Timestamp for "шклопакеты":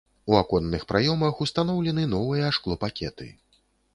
2.59-3.29